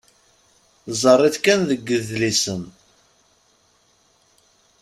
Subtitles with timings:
[0.85, 2.61] Tezzar-it kan deg yidlisen.